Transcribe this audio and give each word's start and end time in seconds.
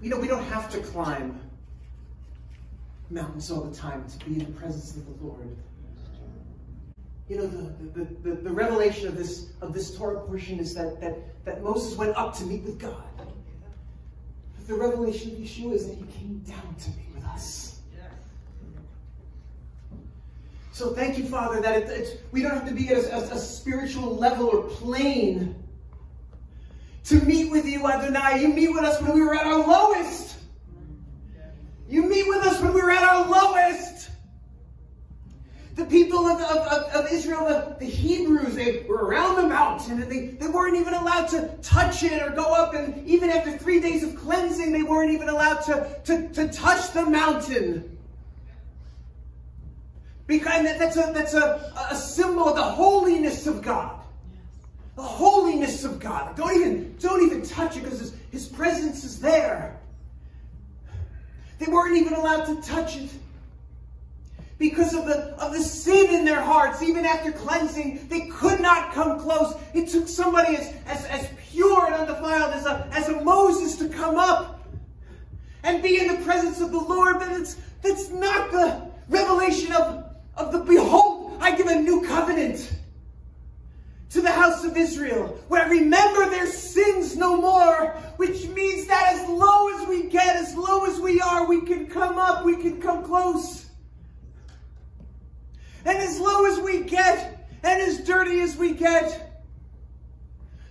You 0.00 0.10
know, 0.10 0.18
we 0.18 0.28
don't 0.28 0.44
have 0.44 0.70
to 0.70 0.78
climb 0.78 1.40
mountains 3.10 3.50
all 3.50 3.62
the 3.62 3.76
time 3.76 4.04
to 4.08 4.24
be 4.26 4.34
in 4.34 4.38
the 4.40 4.58
presence 4.58 4.96
of 4.96 5.06
the 5.06 5.24
Lord. 5.24 5.56
You 7.28 7.38
know, 7.38 7.46
the, 7.46 7.88
the, 8.00 8.04
the, 8.22 8.34
the, 8.42 8.50
revelation 8.50 9.08
of 9.08 9.16
this 9.16 9.50
of 9.60 9.74
this 9.74 9.94
Torah 9.94 10.20
portion 10.20 10.58
is 10.58 10.74
that, 10.74 11.00
that, 11.00 11.44
that 11.44 11.62
Moses 11.62 11.96
went 11.96 12.16
up 12.16 12.34
to 12.38 12.44
meet 12.44 12.62
with 12.62 12.78
God. 12.78 13.04
But 13.18 14.66
the 14.66 14.74
revelation 14.74 15.32
of 15.32 15.38
Yeshua 15.38 15.74
is 15.74 15.86
that 15.88 15.96
he 15.96 16.04
came 16.18 16.38
down 16.46 16.74
to 16.76 16.90
meet 16.90 17.14
with 17.14 17.24
us. 17.24 17.80
So 20.72 20.94
thank 20.94 21.18
you, 21.18 21.24
Father, 21.24 21.60
that 21.60 21.88
it, 21.90 22.22
we 22.30 22.40
don't 22.40 22.52
have 22.52 22.68
to 22.68 22.74
be 22.74 22.88
at 22.88 22.98
a, 22.98 23.16
a, 23.16 23.20
a 23.34 23.38
spiritual 23.38 24.14
level 24.14 24.46
or 24.46 24.62
plane 24.62 25.56
to 27.08 27.24
meet 27.24 27.50
with 27.50 27.64
you, 27.64 27.86
Adonai. 27.86 28.42
You 28.42 28.48
meet 28.48 28.68
with 28.68 28.84
us 28.84 29.00
when 29.00 29.14
we 29.14 29.22
were 29.22 29.34
at 29.34 29.46
our 29.46 29.66
lowest. 29.66 30.36
You 31.88 32.02
meet 32.02 32.28
with 32.28 32.46
us 32.46 32.60
when 32.60 32.74
we 32.74 32.82
were 32.82 32.90
at 32.90 33.02
our 33.02 33.26
lowest. 33.26 34.10
The 35.76 35.86
people 35.86 36.26
of, 36.26 36.40
of, 36.40 36.82
of, 36.92 37.12
Israel, 37.12 37.46
the, 37.46 37.76
the, 37.78 37.86
Hebrews, 37.86 38.56
they 38.56 38.84
were 38.88 39.06
around 39.06 39.36
the 39.36 39.46
mountain 39.46 40.02
and 40.02 40.10
they, 40.10 40.26
they 40.26 40.48
weren't 40.48 40.76
even 40.76 40.92
allowed 40.92 41.28
to 41.28 41.56
touch 41.62 42.02
it 42.02 42.20
or 42.20 42.30
go 42.30 42.52
up. 42.52 42.74
And 42.74 43.06
even 43.06 43.30
after 43.30 43.56
three 43.56 43.80
days 43.80 44.02
of 44.02 44.16
cleansing, 44.16 44.72
they 44.72 44.82
weren't 44.82 45.12
even 45.12 45.28
allowed 45.28 45.60
to, 45.62 46.00
to, 46.04 46.28
to 46.30 46.48
touch 46.48 46.92
the 46.92 47.06
mountain. 47.06 47.96
Because 50.26 50.64
that's 50.64 50.96
a, 50.96 51.12
that's 51.14 51.34
a, 51.34 51.72
a 51.90 51.94
symbol 51.94 52.48
of 52.48 52.56
the 52.56 52.62
holiness 52.62 53.46
of 53.46 53.62
God. 53.62 53.97
The 54.98 55.04
holiness 55.04 55.84
of 55.84 56.00
God. 56.00 56.34
Don't 56.34 56.56
even, 56.56 56.96
don't 56.98 57.24
even 57.24 57.42
touch 57.42 57.76
it 57.76 57.84
because 57.84 58.00
his, 58.00 58.14
his 58.32 58.46
presence 58.48 59.04
is 59.04 59.20
there. 59.20 59.78
They 61.60 61.70
weren't 61.70 61.96
even 61.96 62.14
allowed 62.14 62.46
to 62.46 62.60
touch 62.62 62.96
it 62.96 63.08
because 64.58 64.94
of 64.94 65.06
the, 65.06 65.36
of 65.40 65.52
the 65.52 65.60
sin 65.60 66.12
in 66.12 66.24
their 66.24 66.40
hearts. 66.40 66.82
Even 66.82 67.06
after 67.06 67.30
cleansing, 67.30 68.08
they 68.08 68.22
could 68.22 68.58
not 68.58 68.92
come 68.92 69.20
close. 69.20 69.54
It 69.72 69.88
took 69.88 70.08
somebody 70.08 70.56
as, 70.56 70.74
as, 70.86 71.04
as 71.04 71.28
pure 71.48 71.86
and 71.86 71.94
undefiled 71.94 72.54
as 72.54 72.66
a, 72.66 72.88
as 72.90 73.08
a 73.08 73.22
Moses 73.22 73.76
to 73.76 73.88
come 73.88 74.16
up 74.16 74.66
and 75.62 75.80
be 75.80 76.00
in 76.00 76.08
the 76.08 76.24
presence 76.24 76.60
of 76.60 76.72
the 76.72 76.80
Lord. 76.80 77.20
But 77.20 77.30
it's, 77.30 77.56
that's 77.82 78.10
not 78.10 78.50
the 78.50 78.90
revelation 79.08 79.72
of, 79.74 80.06
of 80.36 80.50
the 80.50 80.58
behold, 80.58 81.38
I 81.40 81.54
give 81.54 81.68
a 81.68 81.76
new 81.76 82.02
covenant 82.04 82.72
to 84.10 84.22
the 84.22 84.30
house 84.30 84.64
of 84.64 84.67
Israel, 84.78 85.38
where 85.48 85.64
I 85.64 85.68
remember 85.68 86.30
their 86.30 86.46
sins 86.46 87.16
no 87.16 87.36
more, 87.36 87.90
which 88.16 88.46
means 88.48 88.86
that 88.86 89.14
as 89.14 89.28
low 89.28 89.68
as 89.76 89.88
we 89.88 90.04
get, 90.04 90.36
as 90.36 90.54
low 90.56 90.84
as 90.84 90.98
we 90.98 91.20
are, 91.20 91.46
we 91.46 91.62
can 91.62 91.86
come 91.86 92.18
up, 92.18 92.44
we 92.44 92.56
can 92.56 92.80
come 92.80 93.04
close. 93.04 93.66
And 95.84 95.98
as 95.98 96.18
low 96.18 96.46
as 96.46 96.60
we 96.60 96.84
get, 96.84 97.46
and 97.62 97.82
as 97.82 98.04
dirty 98.04 98.40
as 98.40 98.56
we 98.56 98.72
get, 98.72 99.42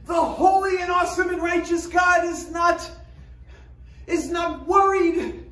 the 0.06 0.14
holy 0.14 0.82
and 0.82 0.90
awesome 0.90 1.30
and 1.30 1.42
righteous 1.42 1.86
God 1.86 2.24
is 2.26 2.50
not, 2.50 2.90
is 4.08 4.30
not 4.30 4.66
worried 4.66 5.44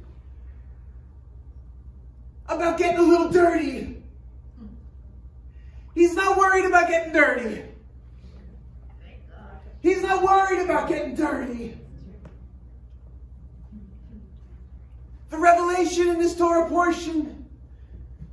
about 2.48 2.78
getting 2.78 3.00
a 3.00 3.04
little 3.04 3.30
dirty. 3.30 4.02
He's 5.94 6.14
not 6.16 6.38
worried 6.38 6.66
about 6.66 6.88
getting 6.88 7.14
dirty. 7.14 7.65
He's 9.86 10.02
not 10.02 10.24
worried 10.24 10.64
about 10.64 10.90
getting 10.90 11.14
dirty. 11.14 11.78
The 15.30 15.38
revelation 15.38 16.08
in 16.08 16.18
this 16.18 16.36
Torah 16.36 16.68
portion 16.68 17.46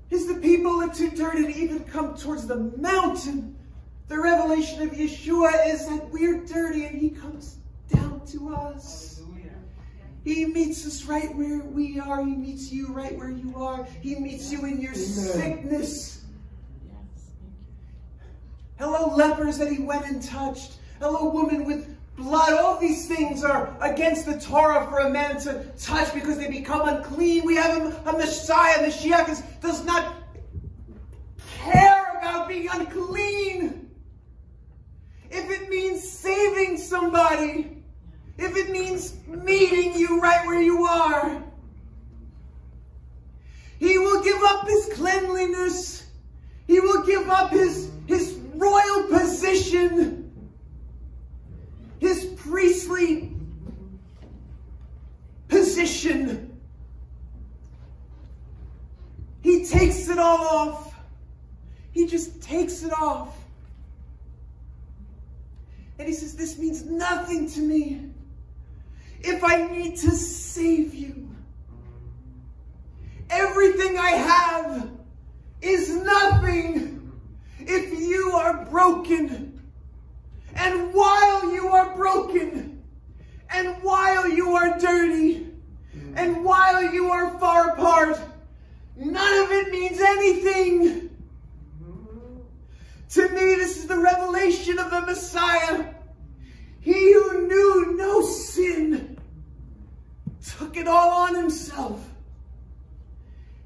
is 0.09 0.27
the 0.27 0.37
people 0.37 0.81
are 0.81 0.89
too 0.89 1.11
dirty 1.11 1.43
to 1.43 1.55
even 1.55 1.85
come 1.85 2.17
towards 2.17 2.47
the 2.47 2.57
mountain. 2.79 3.55
The 4.09 4.19
revelation 4.19 4.81
of 4.81 4.93
Yeshua 4.93 5.69
is 5.69 5.87
that 5.89 6.09
we're 6.11 6.43
dirty 6.47 6.87
and 6.87 6.99
he 6.99 7.11
comes 7.11 7.57
down 7.93 8.23
to 8.29 8.55
us. 8.55 9.21
He 10.25 10.47
meets 10.47 10.87
us 10.87 11.05
right 11.05 11.37
where 11.37 11.59
we 11.59 12.01
are. 12.01 12.25
He 12.25 12.35
meets 12.35 12.73
you 12.73 12.95
right 12.95 13.15
where 13.19 13.31
you 13.31 13.53
are. 13.57 13.87
He 14.01 14.15
meets 14.15 14.51
you 14.51 14.65
in 14.65 14.81
your 14.81 14.93
Amen. 14.93 15.05
sickness. 15.05 16.25
Hello, 18.79 19.15
lepers 19.15 19.59
that 19.59 19.71
he 19.71 19.83
went 19.83 20.07
and 20.07 20.23
touched 20.23 20.79
hello, 21.03 21.29
woman 21.31 21.65
with 21.65 21.97
blood. 22.17 22.53
All 22.53 22.79
these 22.79 23.09
things 23.09 23.43
are 23.43 23.77
against 23.81 24.25
the 24.25 24.39
Torah 24.39 24.87
for 24.89 24.99
a 25.01 25.11
man 25.11 25.37
to 25.41 25.65
touch 25.77 26.15
because 26.15 26.39
they 26.39 26.49
become 26.49 26.89
unclean. 26.89 27.45
We 27.45 27.57
have 27.57 27.77
a, 28.07 28.11
a 28.11 28.13
Messiah. 28.13 28.79
Mashiach 28.87 29.29
is, 29.29 29.41
does 29.61 29.85
not 29.85 30.15
care 31.59 32.19
about 32.19 32.47
being 32.47 32.69
unclean. 32.71 33.91
If 35.29 35.51
it 35.51 35.69
means 35.69 36.09
saving 36.09 36.79
somebody, 36.79 37.83
if 38.39 38.57
it 38.57 38.71
means 38.71 39.17
meeting 39.27 39.99
you 39.99 40.21
right 40.21 40.47
where 40.47 40.63
you 40.63 40.85
are, 40.85 41.43
he 43.81 43.99
will 43.99 44.23
give 44.23 44.41
up 44.41 44.69
his 44.69 44.91
cleanliness. 44.93 46.07
He 46.69 46.79
will 46.79 47.03
give 47.03 47.29
up 47.29 47.51
his, 47.51 47.91
his 48.07 48.39
royal 48.55 49.09
position 49.09 50.22
position. 55.49 56.61
He 59.43 59.65
takes 59.67 60.09
it 60.09 60.19
all 60.19 60.47
off. 60.47 60.95
He 61.93 62.07
just 62.07 62.43
takes 62.43 62.83
it 62.83 62.93
off. 62.93 63.37
And 65.99 66.09
he 66.09 66.15
says, 66.15 66.37
This 66.37 66.59
means 66.59 66.85
nothing 66.85 67.49
to 67.51 67.61
me. 67.61 68.11
If 69.21 69.45
I 69.45 69.67
need 69.69 69.97
to 69.99 70.11
save 70.11 70.95
you, 70.95 71.29
everything 73.31 73.99
I 73.99 74.11
have 74.11 74.91
is 75.61 75.91
nothing 75.91 77.13
if 77.61 77.99
you 77.99 78.33
are 78.33 78.65
broken 78.65 79.53
and 80.55 80.93
while 80.93 81.53
you 81.53 81.69
are 81.69 81.95
broken, 81.97 82.82
and 83.55 83.83
while 83.83 84.29
you 84.29 84.55
are 84.55 84.79
dirty, 84.79 85.47
and 86.15 86.45
while 86.45 86.83
you 86.83 87.11
are 87.11 87.39
far 87.39 87.71
apart, 87.71 88.19
none 88.97 89.45
of 89.45 89.51
it 89.51 89.71
means 89.71 90.01
anything. 90.01 91.11
To 93.11 93.29
me, 93.29 93.55
this 93.57 93.77
is 93.77 93.87
the 93.87 93.99
revelation 93.99 94.79
of 94.79 94.91
the 94.91 95.03
Messiah. 95.03 95.87
He 96.81 97.13
who 97.13 97.47
knew 97.47 97.95
no 97.97 98.23
sin 98.23 99.19
took 100.45 100.77
it 100.77 100.89
all 100.89 101.11
on 101.11 101.35
himself. 101.35 102.03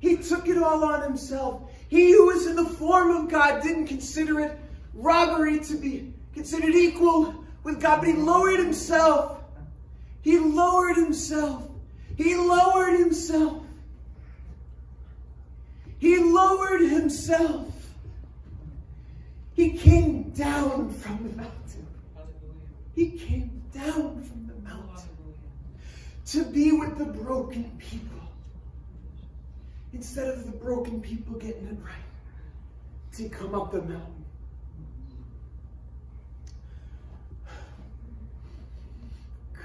He 0.01 0.17
took 0.17 0.49
it 0.49 0.59
all 0.59 0.85
on 0.85 1.03
himself. 1.03 1.71
He 1.89 2.13
who 2.13 2.27
was 2.27 2.47
in 2.47 2.57
the 2.57 2.65
form 2.65 3.11
of 3.11 3.31
God 3.31 3.63
didn't 3.63 3.87
consider 3.87 4.41
it 4.41 4.59
robbery 4.95 5.61
to 5.61 5.77
be 5.77 6.13
considered 6.35 6.75
equal 6.75 7.45
with 7.63 7.81
God, 7.81 8.01
but 8.01 8.09
he 8.09 8.15
lowered 8.15 8.59
himself. 8.59 9.36
He 10.27 10.41
lowered 10.41 10.97
himself. 10.97 11.69
He 12.17 12.35
lowered 12.35 12.99
himself. 12.99 13.63
He 16.01 16.19
lowered 16.19 16.81
himself. 16.81 17.73
He 19.55 19.71
came 19.79 20.31
down 20.31 20.91
from 20.91 21.29
the 21.29 21.37
mountain. 21.37 21.87
He 22.97 23.13
came 23.13 23.63
down 23.73 24.21
from 24.25 24.49
the 24.49 24.69
mountain 24.69 25.09
to 26.33 26.45
be 26.45 26.73
with 26.73 26.99
the 26.99 27.05
broken 27.05 27.71
people. 27.79 28.29
Instead 29.93 30.27
of 30.27 30.45
the 30.45 30.59
broken 30.59 31.01
people 31.01 31.37
getting 31.37 31.69
it 31.69 31.79
right, 31.85 33.15
to 33.17 33.29
come 33.29 33.55
up 33.55 33.71
the 33.71 33.83
mountain 33.83 34.17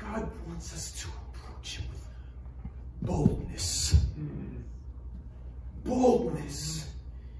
God 0.02 0.30
wants 0.62 0.74
us 0.76 0.92
to 1.02 1.08
approach 1.34 1.78
Him 1.78 1.86
with 1.90 2.08
boldness. 3.02 3.96
Hmm. 4.14 4.58
Boldness. 5.84 6.88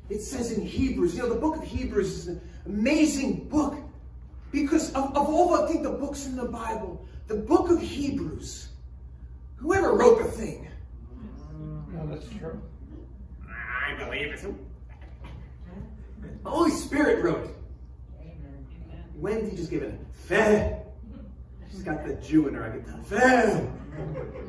It 0.10 0.22
says 0.22 0.52
in 0.52 0.66
Hebrews, 0.66 1.16
you 1.16 1.22
know, 1.22 1.30
the 1.30 1.40
book 1.40 1.58
of 1.58 1.64
Hebrews 1.64 2.18
is 2.18 2.28
an 2.30 2.42
amazing 2.66 3.48
book 3.48 3.78
because 4.52 4.92
of, 4.94 5.16
of 5.16 5.30
all, 5.30 5.54
I 5.54 5.68
think, 5.68 5.84
the 5.84 5.92
books 5.92 6.26
in 6.26 6.36
the 6.36 6.46
Bible, 6.46 7.06
the 7.28 7.36
book 7.36 7.70
of 7.70 7.80
Hebrews, 7.80 8.70
whoever 9.56 9.94
wrote 9.94 10.18
the 10.18 10.26
thing. 10.32 10.68
No, 11.94 12.08
that's 12.08 12.28
true. 12.28 12.60
I 13.48 14.04
believe 14.04 14.34
it. 14.34 14.42
The 16.44 16.50
Holy 16.50 16.72
Spirit 16.72 17.24
wrote 17.24 17.46
it. 17.46 17.56
When 19.14 19.42
did 19.42 19.52
he 19.52 19.58
just 19.58 19.70
give 19.70 19.84
it? 19.84 20.00
Fed. 20.12 20.91
She's 21.72 21.84
got 21.84 22.06
the 22.06 22.14
Jew 22.16 22.48
in 22.48 22.54
her. 22.54 22.66
I 22.66 22.70
get 22.70 22.86
the 22.86 23.04
fair. 23.04 23.72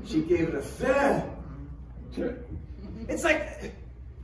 She 0.06 0.22
gave 0.22 0.48
it 0.48 0.54
a 0.54 0.62
fair. 0.62 1.28
It's 3.08 3.24
like 3.24 3.74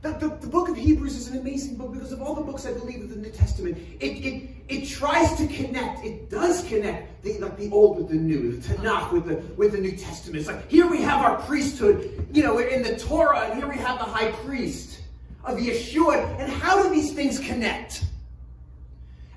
the, 0.01 0.11
the, 0.11 0.29
the, 0.39 0.47
book 0.47 0.69
of 0.69 0.77
Hebrews 0.77 1.15
is 1.15 1.27
an 1.27 1.39
amazing 1.39 1.75
book 1.75 1.91
because 1.91 2.11
of 2.11 2.21
all 2.21 2.33
the 2.33 2.41
books 2.41 2.65
I 2.65 2.71
believe 2.71 3.01
of 3.01 3.09
the 3.09 3.17
New 3.17 3.31
Testament. 3.31 3.77
It, 3.99 4.05
it, 4.05 4.49
it 4.69 4.85
tries 4.87 5.35
to 5.35 5.47
connect. 5.47 6.05
It 6.05 6.29
does 6.29 6.63
connect 6.65 7.21
the, 7.23 7.37
like 7.39 7.57
the 7.57 7.69
Old 7.71 7.97
with 7.97 8.09
the 8.09 8.15
New, 8.15 8.57
the 8.57 8.75
Tanakh 8.75 9.11
with 9.11 9.25
the, 9.25 9.35
with 9.55 9.73
the 9.73 9.79
New 9.79 9.97
Testament. 9.97 10.37
It's 10.37 10.47
like 10.47 10.69
here 10.69 10.87
we 10.87 11.01
have 11.01 11.21
our 11.21 11.41
priesthood, 11.41 12.27
you 12.31 12.43
know, 12.43 12.59
in 12.59 12.81
the 12.83 12.95
Torah, 12.95 13.49
and 13.49 13.59
here 13.59 13.67
we 13.67 13.75
have 13.77 13.99
the 13.99 14.05
high 14.05 14.31
priest 14.31 15.01
of 15.43 15.57
Yeshua. 15.57 16.39
And 16.39 16.49
how 16.49 16.81
do 16.81 16.89
these 16.89 17.11
things 17.11 17.39
connect? 17.39 18.05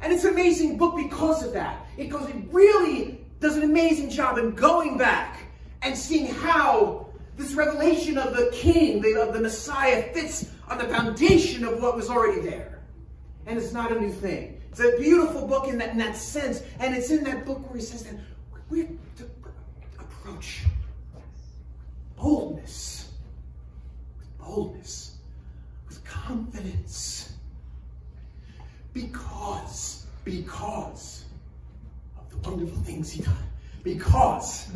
And 0.01 0.13
it's 0.13 0.25
an 0.25 0.33
amazing 0.33 0.79
book 0.79 0.97
because 0.97 1.43
of 1.45 1.53
that. 1.55 1.87
It 1.97 2.09
goes, 2.09 2.29
it 2.29 2.37
really 2.51 3.22
does 3.43 3.57
an 3.57 3.65
amazing 3.65 4.09
job 4.09 4.39
in 4.39 4.53
going 4.53 4.97
back 4.97 5.41
and 5.83 5.99
seeing 5.99 6.27
how 6.27 7.09
this 7.37 7.55
revelation 7.55 8.17
of 8.17 8.37
the 8.37 8.49
king, 8.53 9.05
of 9.19 9.35
the 9.35 9.41
Messiah, 9.41 10.13
fits 10.15 10.51
on 10.69 10.79
the 10.79 10.85
foundation 10.85 11.65
of 11.65 11.83
what 11.83 11.97
was 11.97 12.09
already 12.09 12.41
there. 12.41 12.79
And 13.47 13.59
it's 13.59 13.73
not 13.73 13.91
a 13.91 14.01
new 14.01 14.13
thing. 14.13 14.61
It's 14.71 14.81
a 14.81 14.97
beautiful 14.97 15.47
book 15.47 15.67
in 15.67 15.77
that, 15.79 15.91
in 15.91 15.99
that 15.99 16.17
sense. 16.17 16.63
And 16.79 16.95
it's 16.95 17.11
in 17.11 17.25
that 17.25 17.45
book 17.45 17.69
where 17.69 17.79
he 17.79 17.85
says 17.85 18.05
that 18.05 18.15
we're 18.71 18.87
to 18.87 19.29
approach 19.99 20.63
boldness, 22.17 23.11
with 24.19 24.39
boldness, 24.39 25.17
with 25.89 26.03
confidence. 26.05 27.33
Because, 28.95 30.07
because 30.25 31.22
the 32.33 32.51
wonderful 32.51 32.83
things 32.83 33.11
he 33.13 33.23
done. 33.23 33.37
Because 33.83 34.69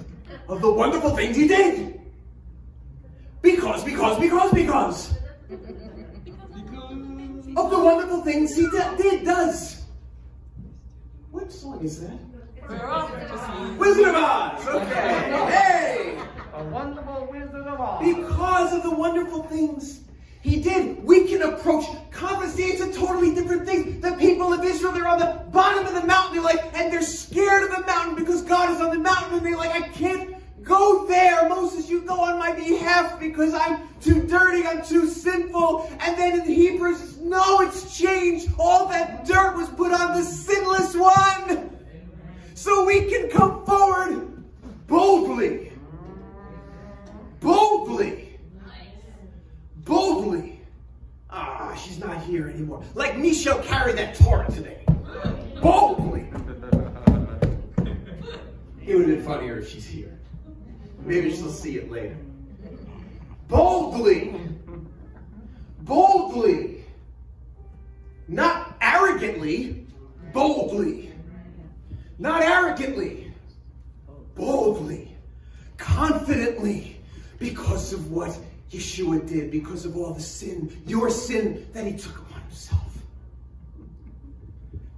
of 0.49 0.61
the 0.61 0.71
wonderful 0.71 1.11
things 1.17 1.37
he 1.37 1.49
did. 1.49 2.01
Because, 3.43 3.85
because, 3.85 4.19
because, 4.19 4.53
because. 4.53 5.15
Of 7.57 7.71
the 7.71 7.79
wonderful 7.79 8.23
things 8.23 8.57
he 8.57 8.69
did, 8.69 9.25
does. 9.25 9.85
What 11.31 11.53
song 11.53 11.83
is 11.85 12.01
that? 12.01 12.19
Wizard 13.79 14.09
of 14.09 14.15
Oz. 14.17 14.67
Okay. 14.67 15.47
Hey. 15.49 16.19
A 16.55 16.65
wonderful 16.65 17.29
Wizard 17.31 17.67
of 17.67 17.81
Oz. 17.81 18.05
Because 18.05 18.73
of 18.75 18.83
the 18.83 18.91
wonderful 18.91 19.45
things 19.45 20.01
he 20.47 20.61
did, 20.61 21.03
we 21.03 21.27
can 21.27 21.43
approach 21.43 21.85
a 22.81 22.93
totally 22.93 23.35
different 23.35 23.67
thing. 23.67 24.01
The 24.01 24.13
people 24.13 24.53
of 24.53 24.65
Israel, 24.65 24.93
they're 24.93 25.09
on 25.09 25.19
the 25.19 25.43
bottom 25.51 25.87
of 25.87 25.95
the 25.95 26.07
mountain, 26.07 26.35
they're 26.35 26.43
like, 26.43 26.75
and 26.75 26.93
they're 26.93 27.03
scared 27.03 27.65
of 27.65 27.77
the 27.77 27.87
mountain 27.87 28.15
because 28.15 28.43
God 28.43 28.75
is 28.75 28.81
on 28.81 28.91
the 28.91 28.99
mountain, 28.99 29.39
and 29.39 29.47
they're 29.47 29.57
like, 29.57 29.73
I 29.73 29.89
can't 29.89 30.37
Go 30.67 31.07
there, 31.07 31.49
Moses, 31.49 31.89
you 31.89 32.01
go 32.01 32.21
on 32.21 32.41
my 32.41 32.51
behalf 32.51 33.21
because 33.21 33.55
I'm 33.55 33.87
too 34.01 34.27
dirty, 34.27 34.67
I'm 34.67 34.85
too 34.85 35.07
sinful. 35.07 35.89
And 36.01 36.19
then 36.19 36.41
in 36.41 36.45
Hebrews, 36.45 37.19
no, 37.19 37.61
it's 37.61 37.97
changed. 37.97 38.49
All 38.59 38.89
that 38.89 39.25
dirt 39.25 39.57
was 39.57 39.69
put 39.69 39.93
on 39.93 40.17
the 40.17 40.25
sinless 40.25 40.97
one. 40.97 41.71
So 42.55 42.85
we 42.85 43.09
can 43.09 43.31
come 43.31 43.65
forward 43.65 44.43
boldly. 44.89 45.71
Boldly. 47.39 48.26
Boldly. 49.87 50.61
Ah, 51.31 51.75
she's 51.75 51.99
not 51.99 52.21
here 52.25 52.49
anymore. 52.49 52.83
Like 52.95 53.17
me, 53.17 53.33
she'll 53.33 53.63
carry 53.63 53.93
that 53.93 54.17
Torah 54.17 54.51
today. 54.51 54.85
Boldly. 55.63 56.29
It 58.85 58.95
would 58.95 59.09
have 59.09 59.17
been 59.17 59.23
funnier 59.25 59.59
if 59.61 59.71
she's 59.71 59.87
here. 59.87 60.19
Maybe 61.05 61.35
she'll 61.35 61.51
see 61.51 61.77
it 61.79 61.91
later. 61.91 62.17
Boldly. 63.49 64.35
Boldly. 65.83 66.85
Not 68.27 68.77
arrogantly, 68.81 69.87
boldly. 70.33 71.13
Not 72.19 72.43
arrogantly, 72.43 73.33
boldly. 74.35 75.17
Confidently. 75.77 76.99
Because 77.39 77.93
of 77.93 78.11
what 78.11 78.37
Yeshua 78.71 79.27
did, 79.29 79.51
because 79.51 79.85
of 79.85 79.97
all 79.97 80.13
the 80.13 80.21
sin, 80.21 80.83
your 80.87 81.09
sin 81.11 81.67
that 81.73 81.87
he 81.87 81.97
took 81.97 82.19
upon 82.19 82.41
himself. 82.43 82.99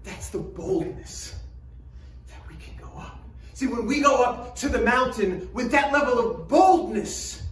That's 0.04 0.30
the 0.30 0.38
boldness 0.38 1.34
that 2.28 2.40
we 2.48 2.54
can 2.56 2.74
go 2.76 2.98
up. 2.98 3.18
See, 3.52 3.66
when 3.66 3.86
we 3.86 4.00
go 4.00 4.22
up 4.22 4.56
to 4.56 4.68
the 4.68 4.80
mountain 4.80 5.50
with 5.52 5.70
that 5.72 5.92
level 5.92 6.18
of 6.18 6.48
boldness, 6.48 7.42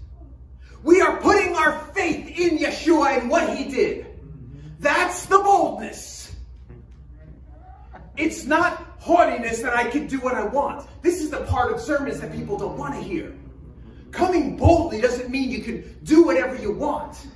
we 0.83 1.01
are 1.01 1.21
putting 1.21 1.55
our 1.57 1.81
faith 1.95 2.39
in 2.39 2.59
Yeshua 2.59 3.19
and 3.19 3.29
what 3.29 3.57
he 3.57 3.71
did. 3.71 4.07
That's 4.79 5.27
the 5.27 5.39
boldness. 5.39 6.35
It's 8.17 8.45
not 8.45 8.95
haughtiness 8.99 9.61
that 9.61 9.77
I 9.77 9.91
can 9.91 10.07
do 10.07 10.19
what 10.21 10.35
I 10.35 10.45
want. 10.45 10.89
This 11.03 11.21
is 11.21 11.31
the 11.31 11.45
part 11.45 11.73
of 11.73 11.81
sermons 11.81 12.21
that 12.21 12.33
people 12.33 12.57
don't 12.57 12.79
want 12.79 12.95
to 12.95 13.01
hear. 13.01 13.35
Coming 14.17 14.57
boldly 14.57 15.03
doesn't 15.03 15.29
mean 15.29 15.51
you 15.51 15.63
can 15.63 15.95
do 16.05 16.25
whatever 16.25 16.57
you 16.57 16.73
want. 16.73 17.27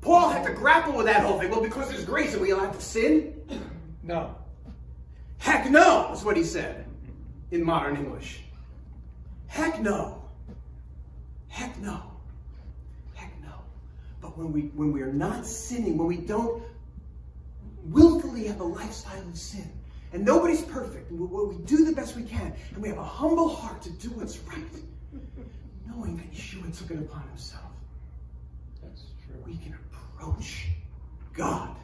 Paul 0.00 0.30
had 0.30 0.46
to 0.46 0.54
grapple 0.54 0.94
with 0.94 1.04
that 1.04 1.22
whole 1.22 1.38
thing. 1.38 1.50
Well, 1.50 1.60
because 1.60 1.90
there's 1.90 2.06
grace, 2.06 2.34
are 2.34 2.38
we 2.38 2.52
allowed 2.52 2.72
to 2.72 2.80
sin? 2.80 3.34
No. 4.02 4.34
Heck 5.36 5.70
no, 5.70 6.10
is 6.14 6.24
what 6.24 6.38
he 6.38 6.42
said 6.42 6.86
in 7.50 7.62
modern 7.62 7.98
English. 7.98 8.40
Heck 9.46 9.78
no. 9.82 10.24
Heck 11.48 11.78
no. 11.80 12.02
Heck 13.12 13.34
no. 13.42 13.52
But 14.22 14.38
when 14.38 14.54
we 14.54 14.62
when 14.74 14.92
we 14.92 15.02
are 15.02 15.12
not 15.12 15.44
sinning, 15.44 15.98
when 15.98 16.08
we 16.08 16.16
don't 16.16 16.62
willfully 17.84 18.46
have 18.46 18.60
a 18.60 18.64
lifestyle 18.64 19.20
of 19.28 19.36
sin, 19.36 19.70
and 20.14 20.24
nobody's 20.24 20.62
perfect, 20.62 21.10
and 21.10 21.20
we, 21.20 21.26
we 21.26 21.62
do 21.64 21.84
the 21.84 21.92
best 21.92 22.16
we 22.16 22.22
can, 22.22 22.54
and 22.72 22.82
we 22.82 22.88
have 22.88 22.96
a 22.98 23.04
humble 23.04 23.50
heart 23.50 23.82
to 23.82 23.90
do 23.90 24.08
what's 24.12 24.38
right, 24.38 24.64
knowing 26.00 26.16
that 26.16 26.32
Yeshua 26.32 26.76
took 26.76 26.90
it 26.90 26.98
upon 26.98 27.22
himself. 27.28 27.64
That's 28.82 29.02
true. 29.24 29.36
We 29.46 29.56
can 29.58 29.76
approach 30.16 30.68
God 31.34 31.76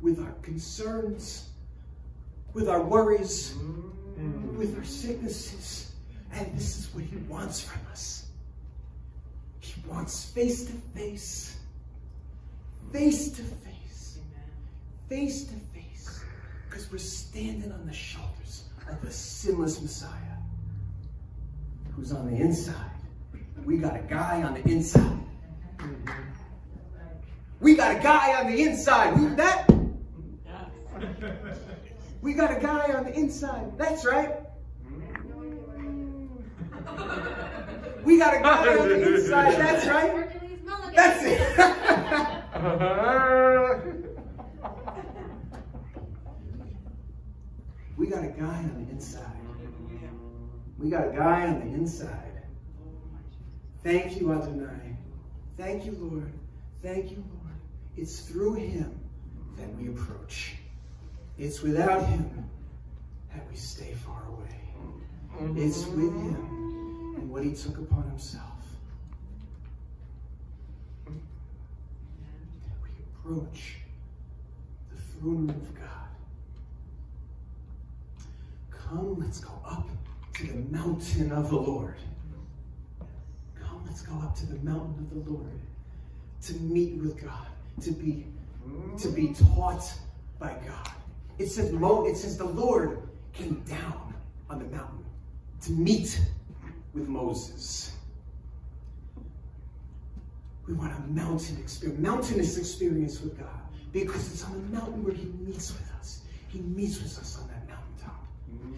with 0.00 0.20
our 0.20 0.32
concerns, 0.42 1.48
with 2.52 2.68
our 2.68 2.82
worries, 2.82 3.54
mm. 3.54 4.56
with 4.56 4.76
our 4.78 4.84
sicknesses. 4.84 5.92
And 6.32 6.54
this 6.56 6.78
is 6.78 6.94
what 6.94 7.04
he 7.04 7.16
wants 7.28 7.60
from 7.60 7.80
us. 7.90 8.26
He 9.60 9.82
wants 9.88 10.30
face 10.30 10.64
to 10.66 10.72
face, 10.94 11.56
face 12.92 13.30
to 13.30 13.42
face, 13.42 14.18
face 15.08 15.44
to 15.44 15.54
face, 15.74 16.20
because 16.68 16.90
we're 16.90 16.98
standing 16.98 17.72
on 17.72 17.86
the 17.86 17.92
shoulders 17.92 18.64
of 18.88 19.02
a 19.04 19.10
sinless 19.10 19.80
Messiah 19.80 20.35
who's 21.96 22.12
on 22.12 22.30
the 22.30 22.36
inside. 22.36 22.92
We 23.64 23.78
got 23.78 23.96
a 23.96 24.02
guy 24.02 24.42
on 24.42 24.52
the 24.54 24.62
inside. 24.70 25.18
We 27.58 27.74
got 27.74 27.96
a 27.96 28.00
guy 28.00 28.38
on 28.38 28.52
the 28.52 28.62
inside. 28.62 29.14
Who's 29.14 29.34
that? 29.36 29.72
We 32.20 32.34
got 32.34 32.54
a 32.56 32.60
guy 32.60 32.92
on 32.92 33.04
the 33.04 33.14
inside. 33.14 33.78
That's 33.78 34.04
right. 34.04 34.40
We 38.04 38.18
got 38.18 38.34
a 38.34 38.40
guy 38.40 38.76
on 38.76 38.88
the 38.88 39.14
inside. 39.14 39.56
That's 39.56 39.86
right. 39.86 40.28
That's 40.94 41.24
it. 41.24 41.56
we 47.96 48.06
got 48.06 48.24
a 48.24 48.28
guy 48.28 48.58
on 48.58 48.84
the 48.84 48.90
inside. 48.92 49.32
We 50.78 50.90
got 50.90 51.08
a 51.08 51.12
guy 51.12 51.46
on 51.46 51.60
the 51.60 51.74
inside. 51.74 52.42
Thank 53.82 54.20
you, 54.20 54.32
Adonai. 54.32 54.96
Thank 55.56 55.86
you, 55.86 55.92
Lord. 55.98 56.32
Thank 56.82 57.10
you, 57.10 57.24
Lord. 57.32 57.54
It's 57.96 58.20
through 58.20 58.54
him 58.54 58.98
that 59.56 59.74
we 59.76 59.88
approach. 59.88 60.56
It's 61.38 61.62
without 61.62 62.06
him 62.06 62.48
that 63.34 63.48
we 63.50 63.56
stay 63.56 63.94
far 64.04 64.22
away. 64.28 65.62
It's 65.62 65.86
with 65.86 66.12
him 66.12 67.14
and 67.16 67.30
what 67.30 67.44
he 67.44 67.52
took 67.52 67.78
upon 67.78 68.04
himself 68.08 68.52
that 71.06 71.12
we 72.82 72.90
approach 73.14 73.76
the 74.90 75.00
throne 75.00 75.46
room 75.46 75.50
of 75.50 75.74
God. 75.74 76.08
Come, 78.70 79.16
let's 79.20 79.40
go 79.40 79.52
up 79.64 79.88
to 80.36 80.46
the 80.46 80.76
mountain 80.76 81.32
of 81.32 81.48
the 81.48 81.56
Lord. 81.56 81.96
Come, 83.58 83.82
let's 83.86 84.02
go 84.02 84.14
up 84.16 84.36
to 84.36 84.46
the 84.46 84.56
mountain 84.56 85.08
of 85.10 85.24
the 85.24 85.30
Lord 85.30 85.50
to 86.42 86.54
meet 86.54 86.96
with 86.96 87.22
God, 87.22 87.46
to 87.82 87.90
be, 87.90 88.26
to 88.98 89.08
be 89.08 89.34
taught 89.34 89.92
by 90.38 90.54
God. 90.66 90.90
It 91.38 91.46
says, 91.48 91.72
it 91.72 92.16
says 92.16 92.36
the 92.36 92.44
Lord 92.44 93.08
came 93.32 93.60
down 93.60 94.14
on 94.50 94.58
the 94.58 94.66
mountain 94.66 95.04
to 95.62 95.72
meet 95.72 96.20
with 96.92 97.08
Moses. 97.08 97.92
We 100.66 100.74
want 100.74 100.92
a 100.92 101.00
mountain 101.12 101.58
experience, 101.58 102.00
mountainous 102.00 102.58
experience 102.58 103.20
with 103.20 103.38
God 103.38 103.48
because 103.92 104.30
it's 104.32 104.44
on 104.44 104.52
the 104.52 104.76
mountain 104.76 105.02
where 105.04 105.14
he 105.14 105.26
meets 105.40 105.72
with 105.72 105.90
us. 105.98 106.22
He 106.48 106.60
meets 106.60 107.00
with 107.00 107.18
us 107.18 107.38
on 107.40 107.48
that. 107.48 107.55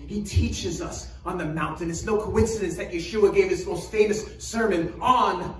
He 0.08 0.22
teaches 0.22 0.80
us 0.80 1.12
on 1.26 1.36
the 1.36 1.44
mountain. 1.44 1.90
It's 1.90 2.02
no 2.02 2.16
coincidence 2.16 2.76
that 2.76 2.90
Yeshua 2.90 3.34
gave 3.34 3.50
his 3.50 3.66
most 3.66 3.92
famous 3.92 4.24
sermon 4.38 4.94
on 5.02 5.54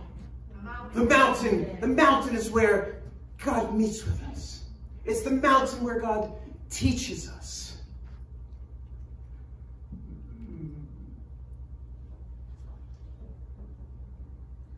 the 0.94 1.04
mountain. 1.04 1.76
The 1.82 1.86
mountain 1.86 2.34
is 2.34 2.50
where 2.50 3.02
God 3.44 3.74
meets 3.74 4.06
with 4.06 4.22
us. 4.32 4.64
It's 5.04 5.20
the 5.20 5.32
mountain 5.32 5.84
where 5.84 6.00
God 6.00 6.32
teaches 6.70 7.28
us. 7.28 7.76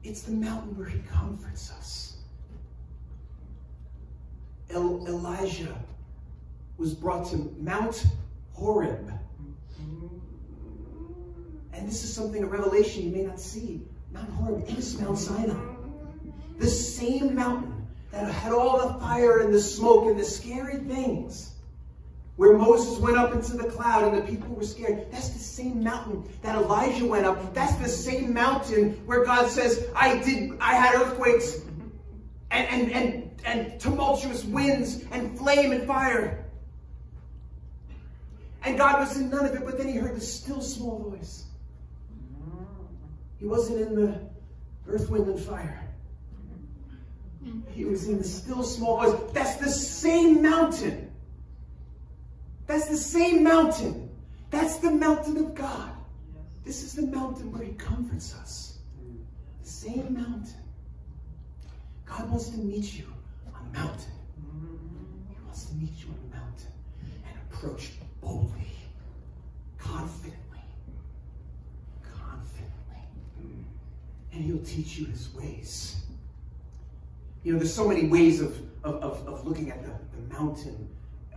It's 0.03 0.23
the 0.23 0.33
mountain 0.33 0.77
where 0.77 0.89
he 0.89 0.99
comforts 1.09 1.71
us. 1.71 2.17
El- 4.71 5.07
Elijah 5.07 5.77
was 6.77 6.93
brought 6.93 7.31
to 7.31 7.55
Mount 7.61 8.05
Horeb. 8.55 9.20
And 11.81 11.89
this 11.89 12.05
is 12.05 12.13
something, 12.13 12.45
a 12.45 12.47
revelation 12.47 13.05
you 13.05 13.11
may 13.11 13.23
not 13.23 13.41
see. 13.41 13.81
Mount 14.13 14.29
Horeb 14.33 14.69
is 14.69 15.01
Mount 15.01 15.19
Sinai. 15.19 15.59
The 16.59 16.67
same 16.67 17.35
mountain 17.35 17.87
that 18.11 18.31
had 18.31 18.53
all 18.53 18.87
the 18.87 19.01
fire 19.01 19.39
and 19.39 19.55
the 19.55 19.63
smoke 19.63 20.05
and 20.05 20.21
the 20.21 20.25
scary 20.25 20.77
things. 20.77 21.55
Where 22.37 22.59
Moses 22.59 22.99
went 22.99 23.17
up 23.17 23.33
into 23.33 23.57
the 23.57 23.65
cloud 23.65 24.05
and 24.05 24.19
the 24.19 24.31
people 24.31 24.55
were 24.55 24.63
scared. 24.63 25.11
That's 25.11 25.31
the 25.31 25.39
same 25.39 25.83
mountain 25.83 26.23
that 26.43 26.55
Elijah 26.55 27.07
went 27.07 27.25
up. 27.25 27.55
That's 27.55 27.75
the 27.77 27.89
same 27.89 28.35
mountain 28.35 28.93
where 29.07 29.25
God 29.25 29.49
says, 29.49 29.87
I 29.97 30.19
did 30.19 30.59
I 30.61 30.75
had 30.75 30.95
earthquakes 30.97 31.63
and, 32.51 32.69
and, 32.69 32.93
and, 32.93 33.31
and 33.47 33.81
tumultuous 33.81 34.45
winds 34.45 35.03
and 35.13 35.39
flame 35.39 35.73
and 35.73 35.87
fire. 35.87 36.45
And 38.65 38.77
God 38.77 39.01
was 39.01 39.17
in 39.17 39.31
none 39.31 39.47
of 39.47 39.55
it, 39.55 39.65
but 39.65 39.79
then 39.79 39.89
he 39.89 39.95
heard 39.95 40.15
the 40.15 40.21
still 40.21 40.61
small 40.61 40.99
voice. 40.99 41.47
He 43.41 43.47
wasn't 43.47 43.81
in 43.81 43.95
the 43.95 44.21
earth, 44.87 45.09
wind, 45.09 45.27
and 45.27 45.41
fire. 45.41 45.89
He 47.71 47.87
was 47.87 48.07
in 48.07 48.19
the 48.19 48.25
still 48.25 48.63
small 48.63 49.01
voice. 49.01 49.33
That's 49.33 49.57
the 49.57 49.71
same 49.71 50.43
mountain. 50.43 51.11
That's 52.67 52.89
the 52.89 52.99
same 52.99 53.43
mountain. 53.43 54.11
That's 54.51 54.77
the 54.77 54.91
mountain 54.91 55.39
of 55.39 55.55
God. 55.55 55.91
This 56.65 56.83
is 56.83 56.93
the 56.93 57.07
mountain 57.07 57.51
where 57.51 57.65
he 57.65 57.73
comforts 57.73 58.35
us. 58.35 58.79
The 59.63 59.69
same 59.69 60.13
mountain. 60.13 60.61
God 62.05 62.29
wants 62.29 62.51
to 62.51 62.59
meet 62.59 62.99
you 62.99 63.07
on 63.55 63.67
a 63.73 63.79
mountain. 63.79 64.13
He 65.29 65.37
wants 65.45 65.65
to 65.65 65.75
meet 65.77 65.93
you 65.99 66.09
on 66.09 66.19
a 66.31 66.37
mountain 66.37 66.73
and 67.27 67.39
approach 67.51 67.93
boldly, 68.21 68.67
confidently. 69.79 70.50
And 74.33 74.45
he'll 74.45 74.65
teach 74.65 74.97
you 74.97 75.07
his 75.07 75.33
ways. 75.35 75.97
You 77.43 77.53
know, 77.53 77.59
there's 77.59 77.75
so 77.75 77.89
many 77.89 78.07
ways 78.07 78.41
of, 78.41 78.59
of, 78.85 79.27
of, 79.27 79.47
looking 79.47 79.71
at 79.71 79.83
the, 79.83 79.91
the 79.91 80.35
mountain 80.35 80.89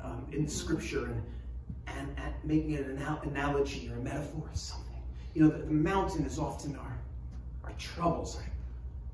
um, 0.04 0.28
in 0.32 0.48
Scripture 0.48 1.06
and, 1.06 1.24
and, 1.88 2.10
and 2.18 2.34
making 2.44 2.72
it 2.72 2.86
an 2.86 2.98
analogy 2.98 3.90
or 3.90 3.98
a 3.98 4.04
metaphor 4.04 4.44
or 4.44 4.56
something. 4.56 5.02
You 5.34 5.44
know, 5.44 5.50
the, 5.50 5.64
the 5.66 5.72
mountain 5.72 6.26
is 6.26 6.38
often 6.38 6.76
our, 6.76 7.00
our 7.64 7.74
troubles, 7.78 8.38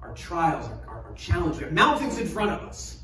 our, 0.02 0.10
our 0.10 0.16
trials, 0.16 0.66
our, 0.66 0.80
our, 0.88 1.04
our 1.06 1.14
challenges. 1.14 1.62
Our 1.62 1.72
mountains 1.72 2.18
in 2.18 2.28
front 2.28 2.52
of 2.52 2.68
us. 2.68 3.02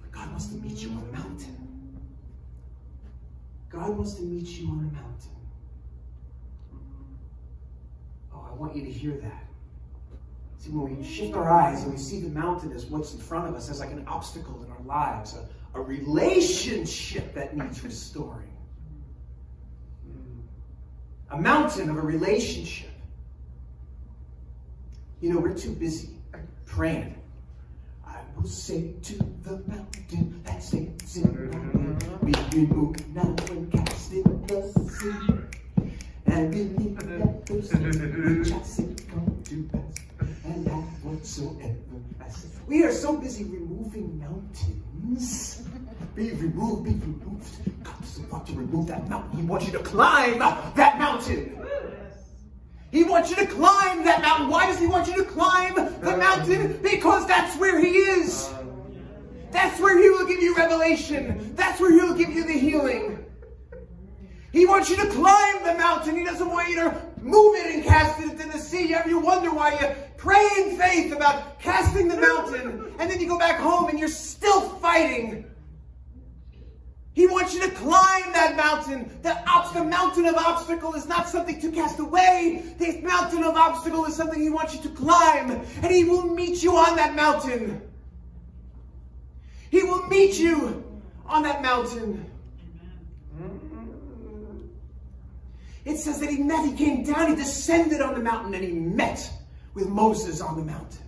But 0.00 0.10
God 0.10 0.30
wants 0.30 0.46
to 0.46 0.54
meet 0.56 0.82
you 0.82 0.90
on 0.90 1.06
a 1.08 1.16
mountain. 1.16 1.64
God 3.70 3.90
wants 3.90 4.14
to 4.14 4.22
meet 4.22 4.46
you 4.46 4.68
on 4.68 4.78
a 4.78 4.94
mountain. 4.94 5.30
Oh, 8.32 8.43
I 8.54 8.56
want 8.56 8.76
you 8.76 8.84
to 8.84 8.90
hear 8.90 9.16
that. 9.18 9.44
See, 10.58 10.70
when 10.70 10.96
we 10.96 11.04
shift 11.04 11.34
our 11.34 11.50
eyes 11.50 11.82
and 11.82 11.92
we 11.92 11.98
see 11.98 12.20
the 12.20 12.28
mountain 12.28 12.72
as 12.72 12.86
what's 12.86 13.12
in 13.12 13.18
front 13.18 13.48
of 13.48 13.54
us 13.54 13.68
as 13.68 13.80
like 13.80 13.90
an 13.90 14.06
obstacle 14.06 14.62
in 14.62 14.70
our 14.70 14.80
lives, 14.82 15.34
a, 15.34 15.78
a 15.78 15.82
relationship 15.82 17.34
that 17.34 17.56
needs 17.56 17.82
restoring. 17.82 18.52
A 21.30 21.40
mountain 21.40 21.90
of 21.90 21.96
a 21.96 22.00
relationship. 22.00 22.90
You 25.20 25.34
know, 25.34 25.40
we're 25.40 25.54
too 25.54 25.72
busy 25.72 26.10
praying. 26.64 27.18
I 28.06 28.18
will 28.36 28.46
say 28.46 28.92
to 29.02 29.16
the 29.42 29.62
mountain 29.66 30.40
that 30.44 30.62
stands 30.62 31.16
in 31.16 31.98
Be 32.22 32.60
removed 32.60 33.14
now 33.14 33.34
and 33.50 33.72
cast 33.72 34.12
in 34.12 34.46
the 34.46 34.72
sea. 34.88 35.33
That 36.34 36.50
which 37.48 38.50
I 38.50 38.58
to. 39.44 39.70
And 40.44 40.66
that 40.66 40.82
whatsoever 41.04 41.76
I 42.20 42.28
say. 42.28 42.48
We 42.66 42.82
are 42.82 42.90
so 42.90 43.16
busy 43.16 43.44
removing 43.44 44.18
mountains. 44.18 45.62
Be 46.16 46.32
removed, 46.32 46.86
be 46.86 46.90
removed. 46.90 47.84
God 47.84 48.00
doesn't 48.00 48.32
want 48.32 48.48
to 48.48 48.52
remove 48.54 48.88
that 48.88 49.08
mountain. 49.08 49.38
He 49.38 49.44
wants 49.44 49.66
you 49.66 49.72
to 49.74 49.78
climb 49.78 50.40
that 50.40 50.98
mountain. 50.98 51.56
He 52.90 53.04
wants 53.04 53.30
you 53.30 53.36
to 53.36 53.46
climb 53.46 54.04
that 54.04 54.20
mountain. 54.20 54.48
Why 54.48 54.66
does 54.66 54.80
he 54.80 54.88
want 54.88 55.06
you 55.06 55.14
to 55.14 55.24
climb 55.24 55.76
the 55.76 56.16
mountain? 56.16 56.80
Because 56.82 57.28
that's 57.28 57.56
where 57.60 57.80
he 57.80 57.90
is. 57.90 58.52
That's 59.52 59.78
where 59.78 60.02
he 60.02 60.10
will 60.10 60.26
give 60.26 60.42
you 60.42 60.56
revelation. 60.56 61.54
That's 61.54 61.80
where 61.80 61.92
he'll 61.92 62.14
give 62.14 62.30
you 62.30 62.44
the 62.44 62.58
healing. 62.58 63.23
He 64.54 64.64
wants 64.64 64.88
you 64.88 64.96
to 64.96 65.06
climb 65.08 65.64
the 65.64 65.74
mountain. 65.74 66.16
He 66.16 66.24
doesn't 66.24 66.48
want 66.48 66.70
you 66.70 66.76
to 66.76 67.02
move 67.20 67.56
it 67.56 67.74
and 67.74 67.84
cast 67.84 68.20
it 68.20 68.30
into 68.30 68.48
the 68.48 68.58
sea. 68.58 68.86
You 68.88 68.96
ever 68.96 69.18
wonder 69.18 69.52
why 69.52 69.78
you 69.78 69.88
pray 70.16 70.48
in 70.58 70.78
faith 70.78 71.12
about 71.12 71.60
casting 71.60 72.08
the 72.08 72.16
mountain 72.16 72.94
and 72.98 73.10
then 73.10 73.20
you 73.20 73.28
go 73.28 73.38
back 73.38 73.60
home 73.60 73.90
and 73.90 73.98
you're 73.98 74.08
still 74.08 74.62
fighting 74.78 75.44
he 77.14 77.28
wants 77.28 77.54
you 77.54 77.60
to 77.60 77.70
climb 77.70 78.32
that 78.32 78.56
mountain. 78.56 79.08
The, 79.22 79.38
the 79.72 79.84
mountain 79.84 80.26
of 80.26 80.34
obstacle 80.34 80.94
is 80.94 81.06
not 81.06 81.28
something 81.28 81.60
to 81.60 81.70
cast 81.70 82.00
away. 82.00 82.74
The 82.78 83.00
mountain 83.02 83.44
of 83.44 83.54
obstacle 83.54 84.04
is 84.06 84.16
something 84.16 84.40
he 84.40 84.50
wants 84.50 84.74
you 84.74 84.82
to 84.82 84.88
climb. 84.88 85.50
And 85.82 85.92
he 85.92 86.02
will 86.02 86.24
meet 86.24 86.60
you 86.60 86.76
on 86.76 86.96
that 86.96 87.14
mountain. 87.14 87.80
He 89.70 89.84
will 89.84 90.04
meet 90.08 90.40
you 90.40 90.84
on 91.26 91.44
that 91.44 91.62
mountain. 91.62 92.28
It 95.84 95.98
says 95.98 96.18
that 96.20 96.30
he 96.30 96.38
met, 96.42 96.64
he 96.64 96.72
came 96.72 97.04
down, 97.04 97.30
he 97.30 97.36
descended 97.36 98.00
on 98.00 98.14
the 98.14 98.20
mountain, 98.20 98.54
and 98.54 98.64
he 98.64 98.72
met 98.72 99.30
with 99.74 99.88
Moses 99.88 100.40
on 100.40 100.56
the 100.56 100.64
mountain. 100.64 101.02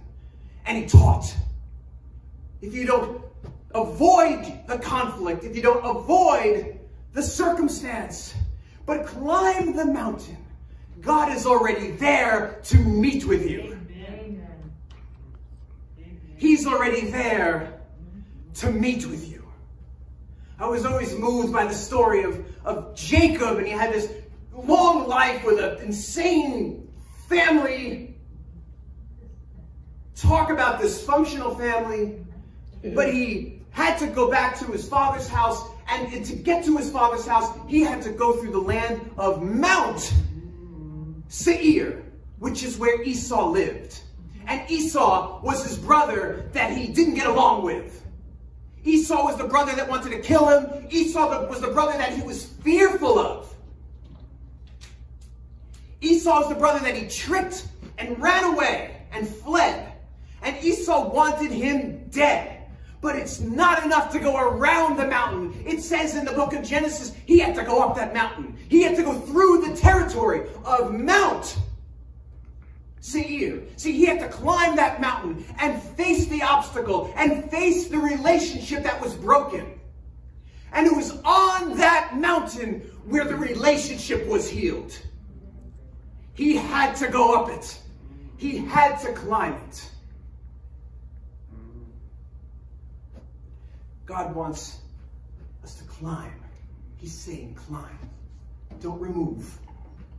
And 0.66 0.76
he 0.76 0.86
taught. 0.86 1.34
If 2.60 2.74
you 2.74 2.86
don't 2.86 3.22
avoid 3.74 4.66
the 4.66 4.78
conflict, 4.78 5.44
if 5.44 5.56
you 5.56 5.62
don't 5.62 5.84
avoid 5.84 6.78
the 7.12 7.22
circumstance, 7.22 8.34
but 8.84 9.06
climb 9.06 9.74
the 9.74 9.86
mountain, 9.86 10.36
God 11.00 11.32
is 11.32 11.46
already 11.46 11.92
there 11.92 12.60
to 12.64 12.78
meet 12.78 13.24
with 13.24 13.48
you. 13.48 13.78
He's 16.36 16.66
already 16.66 17.06
there 17.06 17.80
to 18.56 18.70
meet 18.70 19.06
with 19.06 19.30
you. 19.30 19.42
I 20.58 20.66
was 20.66 20.84
always 20.84 21.14
moved 21.14 21.52
by 21.52 21.66
the 21.66 21.74
story 21.74 22.24
of, 22.24 22.44
of 22.64 22.94
Jacob, 22.94 23.58
and 23.58 23.66
he 23.66 23.72
had 23.72 23.92
this 23.92 24.10
long 24.64 25.06
life 25.06 25.44
with 25.44 25.58
an 25.58 25.84
insane 25.84 26.88
family. 27.28 28.14
Talk 30.14 30.50
about 30.50 30.80
dysfunctional 30.80 31.56
family. 31.58 32.24
But 32.94 33.12
he 33.12 33.62
had 33.70 33.98
to 33.98 34.06
go 34.06 34.30
back 34.30 34.58
to 34.58 34.66
his 34.66 34.88
father's 34.88 35.28
house, 35.28 35.62
and 35.88 36.24
to 36.24 36.34
get 36.34 36.64
to 36.64 36.76
his 36.76 36.90
father's 36.90 37.26
house, 37.26 37.56
he 37.68 37.80
had 37.80 38.00
to 38.02 38.10
go 38.10 38.34
through 38.34 38.52
the 38.52 38.60
land 38.60 39.10
of 39.18 39.42
Mount 39.42 40.12
Seir, 41.28 42.02
which 42.38 42.62
is 42.62 42.78
where 42.78 43.02
Esau 43.02 43.50
lived. 43.50 44.00
And 44.46 44.70
Esau 44.70 45.40
was 45.42 45.66
his 45.66 45.76
brother 45.76 46.48
that 46.52 46.70
he 46.76 46.86
didn't 46.86 47.14
get 47.14 47.26
along 47.26 47.64
with. 47.64 48.04
Esau 48.84 49.24
was 49.24 49.36
the 49.36 49.48
brother 49.48 49.74
that 49.74 49.88
wanted 49.88 50.10
to 50.10 50.20
kill 50.20 50.46
him. 50.48 50.86
Esau 50.90 51.48
was 51.48 51.60
the 51.60 51.68
brother 51.68 51.98
that 51.98 52.12
he 52.12 52.22
was 52.22 52.44
fearful 52.44 53.18
of. 53.18 53.52
Esau 56.00 56.40
was 56.40 56.48
the 56.48 56.54
brother 56.54 56.80
that 56.80 56.94
he 56.96 57.08
tricked 57.08 57.68
and 57.98 58.20
ran 58.20 58.44
away 58.44 58.96
and 59.12 59.28
fled. 59.28 59.92
And 60.42 60.56
Esau 60.64 61.08
wanted 61.12 61.50
him 61.50 62.08
dead. 62.10 62.52
but 63.00 63.14
it's 63.14 63.40
not 63.40 63.84
enough 63.84 64.10
to 64.12 64.18
go 64.18 64.36
around 64.36 64.96
the 64.96 65.06
mountain. 65.06 65.54
It 65.64 65.80
says 65.80 66.16
in 66.16 66.24
the 66.24 66.32
book 66.32 66.52
of 66.52 66.64
Genesis, 66.64 67.12
he 67.26 67.38
had 67.38 67.54
to 67.54 67.62
go 67.62 67.80
up 67.80 67.94
that 67.96 68.12
mountain. 68.14 68.56
He 68.68 68.82
had 68.82 68.96
to 68.96 69.02
go 69.02 69.14
through 69.20 69.66
the 69.66 69.76
territory 69.76 70.48
of 70.64 70.92
Mount 70.92 71.56
Seir. 73.00 73.62
See, 73.76 73.92
he 73.92 74.06
had 74.06 74.18
to 74.18 74.28
climb 74.28 74.74
that 74.74 75.00
mountain 75.00 75.44
and 75.60 75.80
face 75.80 76.26
the 76.26 76.42
obstacle 76.42 77.12
and 77.14 77.48
face 77.50 77.86
the 77.86 77.98
relationship 77.98 78.82
that 78.82 79.00
was 79.00 79.14
broken. 79.14 79.78
And 80.72 80.86
it 80.86 80.96
was 80.96 81.12
on 81.24 81.76
that 81.76 82.16
mountain 82.16 82.80
where 83.06 83.24
the 83.24 83.36
relationship 83.36 84.26
was 84.26 84.50
healed. 84.50 84.98
He 86.36 86.54
had 86.54 86.94
to 86.96 87.08
go 87.08 87.34
up 87.34 87.48
it. 87.48 87.78
He 88.36 88.58
had 88.58 89.00
to 89.00 89.12
climb 89.14 89.54
it. 89.54 89.90
God 94.04 94.34
wants 94.34 94.78
us 95.64 95.74
to 95.76 95.84
climb. 95.84 96.40
He's 96.96 97.14
saying 97.14 97.54
climb. 97.54 97.98
Don't 98.80 99.00
remove. 99.00 99.58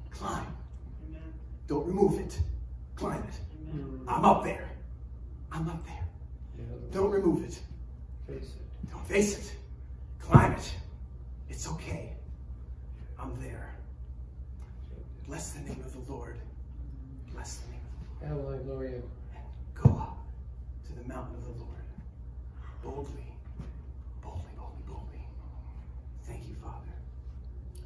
Climb. 0.10 0.58
Don't 1.68 1.86
remove 1.86 2.20
it. 2.20 2.40
Climb 2.96 3.24
it. 3.24 3.40
I'm 4.08 4.26
up 4.26 4.44
there. 4.44 4.72
I'm 5.52 5.70
up 5.70 5.86
there. 5.86 6.08
Don't 6.92 7.12
remove 7.12 7.44
it. 7.44 7.60
Face 8.28 8.56
it. 8.56 8.90
Don't 8.90 9.08
face 9.08 9.38
it. 9.38 9.56
Climb 10.20 10.54
it. 10.54 10.74
It's 11.48 11.68
okay. 11.68 12.16
I'm 13.20 13.40
there. 13.40 13.77
Bless 15.28 15.52
the 15.52 15.60
name 15.60 15.84
of 15.86 15.92
the 15.94 16.12
Lord. 16.12 16.38
Bless 17.34 17.58
the 17.58 17.72
name 17.72 17.82
of 18.32 18.38
the 18.38 18.44
Lord. 18.44 18.62
Hallelujah. 18.66 19.02
Go 19.76 19.90
up 19.90 20.18
to 20.88 20.94
the 20.94 21.08
mountain 21.08 21.36
of 21.36 21.44
the 21.44 21.52
Lord. 21.60 21.84
Boldly. 22.82 23.28
Boldly, 24.24 24.42
boldly, 24.58 24.84
boldly. 24.88 25.22
Thank 26.24 26.48
you, 26.48 26.56
Father. 26.56 26.94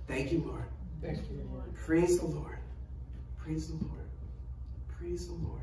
Thank 0.07 0.31
you, 0.31 0.43
Lord. 0.45 0.65
Thank 1.01 1.17
you, 1.31 1.47
Lord. 1.51 1.73
Praise 1.75 2.19
the 2.19 2.27
Lord. 2.27 2.59
Praise 3.39 3.67
the 3.67 3.73
Lord. 3.73 4.07
Praise 4.99 5.27
the 5.27 5.33
Lord. 5.33 5.61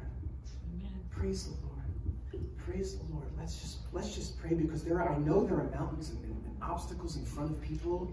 Praise 1.11 1.45
the 1.45 1.51
Lord. 1.51 2.45
Praise 2.59 2.97
the 2.97 3.13
Lord. 3.15 3.27
Let's 3.39 3.61
just 3.61 3.79
let's 3.93 4.15
just 4.15 4.39
pray 4.39 4.55
because 4.55 4.83
there 4.85 5.01
are 5.01 5.13
I 5.13 5.19
know 5.19 5.47
there 5.47 5.59
are 5.59 5.71
mountains 5.75 6.11
and, 6.11 6.23
and, 6.25 6.45
and 6.45 6.57
obstacles 6.63 7.17
in 7.17 7.25
front 7.25 7.51
of 7.51 7.61
people. 7.63 8.13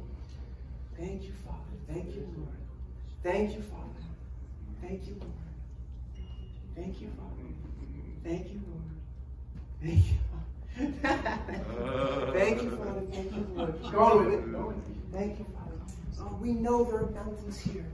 Thank 0.97 1.23
you, 1.23 1.33
Father. 1.45 1.59
Thank 1.87 2.15
you, 2.15 2.25
Lord. 2.37 2.55
Thank 3.25 3.55
you, 3.55 3.63
Father. 3.63 3.81
Thank 4.83 5.07
you, 5.07 5.15
Lord. 5.19 5.31
Thank 6.75 7.01
you, 7.01 7.07
Father. 7.17 7.41
Thank 8.23 8.51
you, 8.51 8.61
Lord. 8.69 8.83
Thank 9.81 10.05
you. 10.05 10.93
Father. 11.01 12.31
Thank 12.37 12.61
you, 12.61 12.69
Father. 12.69 13.01
Thank 13.11 13.35
you, 13.35 13.47
Lord. 13.55 13.81
Go 13.91 14.17
with 14.19 14.33
it. 14.35 14.51
Go 14.51 14.67
with 14.67 14.77
it. 14.77 14.83
Thank 15.11 15.39
you, 15.39 15.45
Father. 15.55 15.75
Oh, 16.19 16.37
we 16.39 16.51
know 16.51 16.83
there 16.83 16.99
are 16.99 17.09
mountains 17.09 17.57
here. 17.57 17.87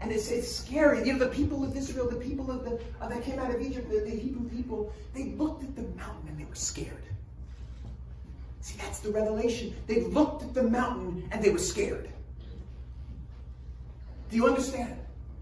And 0.00 0.10
it's, 0.10 0.30
it's 0.30 0.50
scary. 0.50 1.06
You 1.06 1.12
know, 1.12 1.18
the 1.18 1.28
people 1.28 1.62
of 1.62 1.76
Israel, 1.76 2.08
the 2.08 2.16
people 2.16 2.50
of 2.50 2.64
the 2.64 2.80
uh, 3.02 3.08
that 3.08 3.22
came 3.22 3.38
out 3.38 3.54
of 3.54 3.60
Egypt, 3.60 3.90
the, 3.90 4.00
the 4.00 4.16
Hebrew 4.16 4.48
people, 4.48 4.94
they 5.12 5.24
looked 5.24 5.62
at 5.62 5.76
the 5.76 5.82
mountain 5.82 6.26
and 6.26 6.40
they 6.40 6.46
were 6.46 6.54
scared. 6.54 7.04
See, 8.62 8.78
that's 8.78 9.00
the 9.00 9.10
revelation. 9.10 9.74
They 9.86 10.04
looked 10.04 10.42
at 10.42 10.54
the 10.54 10.62
mountain 10.62 11.28
and 11.32 11.44
they 11.44 11.50
were 11.50 11.58
scared. 11.58 12.08
Do 14.30 14.36
you 14.36 14.46
understand? 14.46 14.96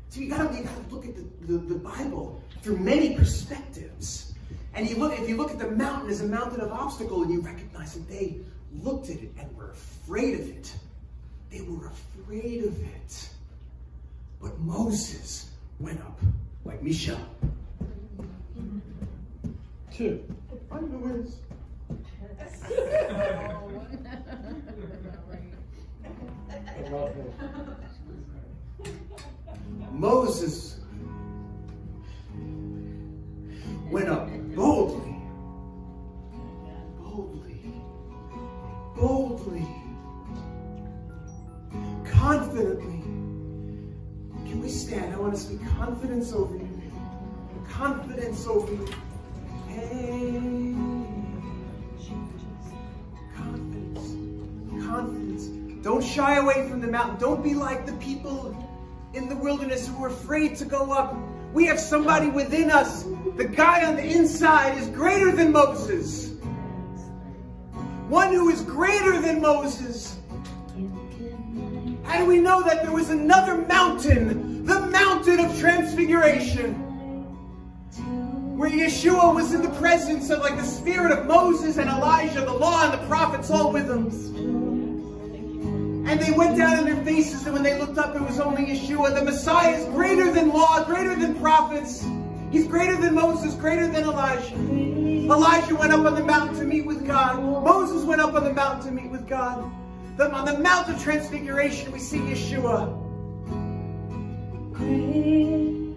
So 0.08 0.20
you 0.20 0.30
gotta, 0.30 0.56
you 0.56 0.64
gotta 0.64 0.80
look 0.90 1.04
at 1.04 1.14
the, 1.14 1.24
the, 1.46 1.58
the 1.58 1.74
Bible 1.74 2.42
through 2.62 2.78
many 2.78 3.14
perspectives. 3.14 4.34
And 4.74 4.88
you 4.88 4.96
look, 4.96 5.18
if 5.18 5.28
you 5.28 5.36
look 5.36 5.50
at 5.50 5.58
the 5.58 5.70
mountain 5.70 6.08
as 6.10 6.22
a 6.22 6.26
mountain 6.26 6.60
of 6.60 6.72
obstacle 6.72 7.22
and 7.22 7.32
you 7.32 7.40
recognize 7.40 7.94
that 7.94 8.08
they 8.08 8.38
looked 8.72 9.10
at 9.10 9.16
it 9.18 9.30
and 9.38 9.54
were 9.56 9.70
afraid 9.70 10.40
of 10.40 10.48
it. 10.48 10.72
They 11.50 11.60
were 11.60 11.88
afraid 11.88 12.64
of 12.64 12.80
it. 12.82 13.28
But 14.40 14.58
Moses 14.60 15.50
went 15.80 16.00
up 16.00 16.18
like 16.64 16.82
Michelle. 16.82 17.28
Two. 19.92 20.22
Underwears. 20.70 21.32
I 26.68 26.90
love 26.90 27.14
him. 27.14 27.87
Moses 29.98 30.76
went 33.90 34.08
up 34.08 34.28
boldly, 34.54 35.16
boldly, 37.00 37.74
boldly, 38.94 39.66
confidently. 42.04 43.00
Can 44.48 44.60
we 44.62 44.68
stand? 44.68 45.14
I 45.14 45.18
want 45.18 45.34
to 45.34 45.40
speak 45.40 45.66
confidence 45.76 46.32
over 46.32 46.56
you. 46.56 46.92
Confidence 47.68 48.46
over 48.46 48.72
you. 48.72 48.88
Hey. 49.66 50.76
Confidence. 53.34 54.86
Confidence. 54.86 55.46
Don't 55.82 56.04
shy 56.04 56.36
away 56.36 56.68
from 56.68 56.80
the 56.80 56.86
mountain. 56.86 57.18
Don't 57.18 57.42
be 57.42 57.54
like 57.54 57.84
the 57.84 57.94
people 57.94 58.67
in 59.18 59.28
the 59.28 59.36
wilderness 59.36 59.86
who 59.88 59.98
were 59.98 60.08
afraid 60.08 60.56
to 60.56 60.64
go 60.64 60.92
up. 60.92 61.14
We 61.52 61.66
have 61.66 61.80
somebody 61.80 62.28
within 62.28 62.70
us. 62.70 63.04
The 63.36 63.44
guy 63.44 63.84
on 63.84 63.96
the 63.96 64.04
inside 64.04 64.78
is 64.78 64.86
greater 64.88 65.32
than 65.32 65.50
Moses. 65.52 66.30
One 68.08 68.32
who 68.32 68.48
is 68.48 68.62
greater 68.62 69.20
than 69.20 69.42
Moses. 69.42 70.16
How 72.04 72.20
do 72.20 72.26
we 72.26 72.38
know 72.38 72.62
that 72.62 72.84
there 72.84 72.92
was 72.92 73.10
another 73.10 73.58
mountain? 73.58 74.64
The 74.64 74.80
mountain 74.86 75.40
of 75.40 75.58
transfiguration. 75.58 76.74
Where 78.56 78.70
Yeshua 78.70 79.34
was 79.34 79.52
in 79.52 79.62
the 79.62 79.70
presence 79.80 80.30
of 80.30 80.40
like 80.40 80.56
the 80.56 80.64
spirit 80.64 81.12
of 81.12 81.26
Moses 81.26 81.76
and 81.76 81.90
Elijah, 81.90 82.44
the 82.44 82.52
law 82.52 82.84
and 82.84 82.92
the 82.92 83.06
prophets 83.06 83.50
all 83.50 83.72
with 83.72 83.88
him. 83.88 84.10
And 86.08 86.18
they 86.20 86.32
went 86.32 86.56
down 86.56 86.78
on 86.78 86.84
their 86.86 87.04
faces, 87.04 87.44
and 87.44 87.52
when 87.52 87.62
they 87.62 87.78
looked 87.78 87.98
up, 87.98 88.16
it 88.16 88.22
was 88.22 88.40
only 88.40 88.64
Yeshua. 88.64 89.14
The 89.14 89.22
Messiah 89.22 89.76
is 89.76 89.84
greater 89.86 90.32
than 90.32 90.48
law, 90.48 90.82
greater 90.84 91.14
than 91.14 91.34
prophets. 91.34 92.02
He's 92.50 92.66
greater 92.66 92.96
than 92.96 93.14
Moses, 93.14 93.54
greater 93.54 93.86
than 93.86 94.04
Elijah. 94.04 94.54
Elijah 94.54 95.74
went 95.74 95.92
up 95.92 96.06
on 96.06 96.14
the 96.14 96.24
mountain 96.24 96.56
to 96.60 96.64
meet 96.64 96.86
with 96.86 97.06
God. 97.06 97.42
Moses 97.42 98.04
went 98.06 98.22
up 98.22 98.32
on 98.32 98.44
the 98.44 98.54
mountain 98.54 98.86
to 98.86 99.02
meet 99.02 99.10
with 99.10 99.28
God. 99.28 99.70
Then 100.16 100.30
on 100.30 100.46
the 100.46 100.58
Mount 100.58 100.88
of 100.88 101.02
Transfiguration, 101.02 101.92
we 101.92 101.98
see 101.98 102.20
Yeshua, 102.20 102.88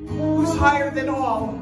who's 0.10 0.54
higher 0.58 0.92
than 0.92 1.08
all. 1.08 1.58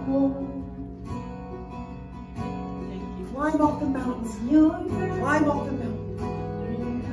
Climb 3.32 3.62
up 3.62 3.80
the 3.80 3.86
mountain. 3.86 5.20
Climb 5.20 5.50
up 5.50 5.66
the 5.68 5.72
mountain. 5.72 5.89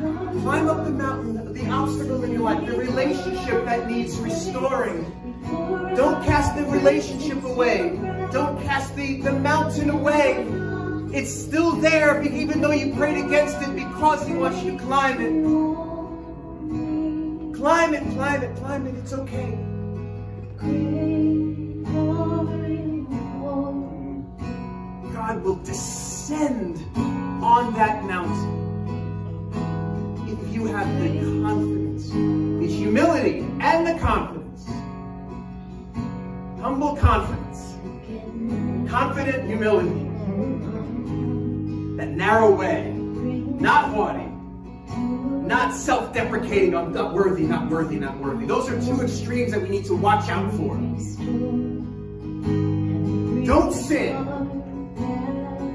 Climb 0.01 0.69
up 0.69 0.85
the 0.85 0.91
mountain, 0.91 1.53
the 1.55 1.71
obstacle 1.71 2.23
in 2.25 2.33
your 2.33 2.43
life, 2.43 2.67
the 2.67 2.77
relationship 2.77 3.65
that 3.65 3.87
needs 3.91 4.17
restoring. 4.19 5.05
Don't 5.97 6.23
cast 6.25 6.55
the 6.57 6.65
relationship 6.65 7.43
away. 7.45 7.99
Don't 8.31 8.63
cast 8.63 8.95
the, 8.95 9.23
the 9.23 9.33
mountain 9.33 9.89
away. 9.89 10.47
It's 11.17 11.33
still 11.33 11.73
there 11.77 12.23
even 12.23 12.61
though 12.61 12.73
you 12.73 12.95
prayed 12.95 13.25
against 13.25 13.63
it 13.63 13.75
because 13.75 14.27
he 14.27 14.35
wants 14.35 14.63
you 14.63 14.73
to 14.73 14.79
climb 14.79 15.21
it. 15.21 15.33
Climb 17.57 17.95
it, 17.95 18.03
climb 18.13 18.43
it, 18.43 18.57
climb 18.57 18.87
it. 18.87 18.95
It's 18.97 19.15
okay. 19.15 19.59
God 25.15 25.43
will 25.43 25.57
descend 25.65 26.77
on 27.43 27.73
that 27.75 28.05
mountain 28.05 28.66
you 30.57 30.65
have 30.65 30.89
the 31.03 31.09
confidence, 31.43 32.09
the 32.09 32.67
humility, 32.67 33.41
and 33.61 33.87
the 33.87 33.95
confidence. 34.01 34.65
Humble 36.63 36.97
confidence, 36.97 37.75
confident 38.91 39.47
humility. 39.47 40.05
That 41.99 42.09
narrow 42.09 42.55
way, 42.55 42.91
not 42.93 43.91
haughty, 43.91 44.31
not 45.47 45.75
self 45.75 46.15
deprecating, 46.15 46.75
I'm 46.75 46.91
not 46.91 47.13
worthy, 47.13 47.43
not 47.43 47.69
worthy, 47.69 47.97
not 47.97 48.17
worthy. 48.19 48.47
Those 48.47 48.71
are 48.71 48.81
two 48.81 49.03
extremes 49.03 49.53
that 49.53 49.61
we 49.61 49.69
need 49.69 49.85
to 49.85 49.95
watch 49.95 50.31
out 50.31 50.51
for. 50.55 50.75
Don't 53.45 53.73
sin. 53.75 54.17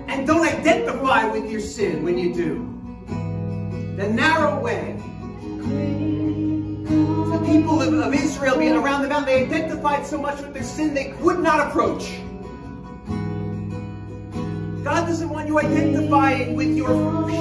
And 0.08 0.26
don't 0.26 0.48
identify 0.48 1.28
with 1.28 1.52
your 1.52 1.62
sin 1.62 2.04
when 2.04 2.18
you 2.18 2.34
do. 2.34 2.81
The 4.02 4.10
narrow 4.10 4.60
way. 4.60 4.96
The 7.30 7.44
people 7.46 7.84
of, 7.84 7.94
of 7.94 8.14
Israel 8.16 8.58
being 8.58 8.74
around 8.74 9.04
the 9.04 9.10
mountain, 9.10 9.28
they 9.28 9.46
identified 9.46 10.08
so 10.08 10.18
much 10.18 10.42
with 10.42 10.56
their 10.56 10.64
sin 10.64 10.96
they 10.96 11.12
could 11.22 11.38
not 11.38 11.68
approach. 11.68 12.18
God 14.84 15.06
doesn't 15.06 15.30
want 15.30 15.48
you 15.48 15.60
identifying 15.60 16.56
with 16.56 16.76
your 16.76 16.90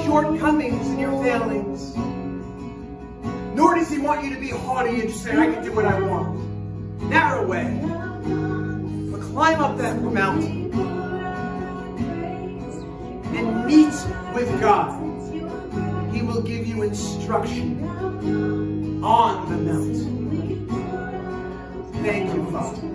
shortcomings 0.05 0.85
and 0.85 0.99
your 0.99 1.23
failings. 1.23 1.95
Nor 3.55 3.73
does 3.73 3.89
He 3.89 3.97
want 3.97 4.23
you 4.23 4.31
to 4.31 4.39
be 4.39 4.49
haughty 4.49 5.01
and 5.01 5.09
just 5.09 5.23
say, 5.23 5.35
I 5.35 5.51
can 5.51 5.63
do 5.63 5.71
what 5.71 5.85
I 5.85 5.99
want. 5.99 6.37
Narrow 7.09 7.47
way. 7.47 7.79
But 9.11 9.21
climb 9.31 9.61
up 9.61 9.79
that 9.79 9.99
mountain 9.99 10.71
and 13.35 13.65
meet 13.65 14.35
with 14.35 14.61
God. 14.61 15.00
Will 16.41 16.47
give 16.47 16.65
you 16.65 16.81
instruction 16.81 17.83
on 19.03 19.47
the 19.47 19.57
mountain. 19.57 20.67
Thank 22.01 22.33
you, 22.33 22.51
Father. 22.51 22.90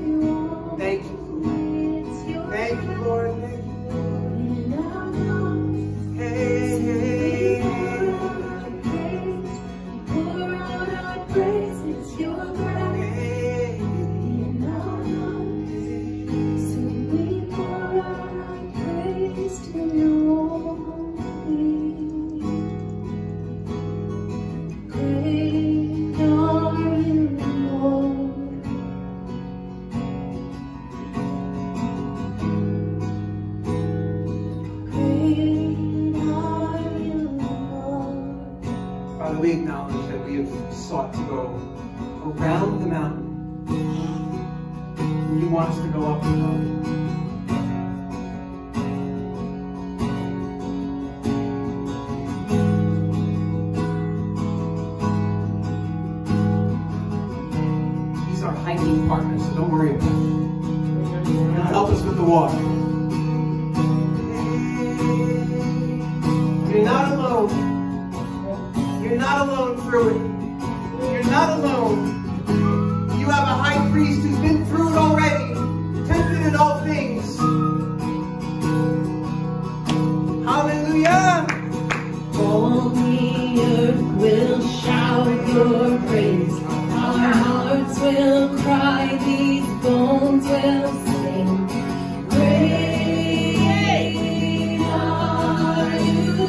Father, 39.27 39.41
we 39.41 39.51
acknowledge 39.51 40.09
that 40.09 40.25
we 40.25 40.37
have 40.37 40.73
sought 40.73 41.12
to 41.12 41.19
go 41.27 41.47
around 42.39 42.81
the 42.81 42.87
mountain. 42.87 43.67
You 45.41 45.49
want 45.49 45.71
us 45.71 45.81
to 45.81 45.89
go 45.89 46.12
up 46.12 46.23
the 46.23 46.29
mountain. 46.29 47.06
All 81.05 82.91
the 82.91 83.61
earth 83.63 84.03
will 84.23 84.61
shout 84.69 85.49
your 85.49 85.99
praise. 86.09 86.55
Our 86.93 87.19
hearts 87.45 87.99
will 88.01 88.59
cry, 88.61 89.19
these 89.25 89.67
bones 89.83 90.47
will 90.47 90.93
sing. 91.07 91.69
Great 92.31 93.59
are 94.83 95.99
you, 95.99 96.49